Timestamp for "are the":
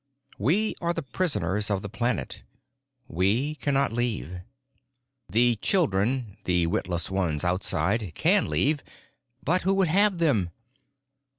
0.81-1.03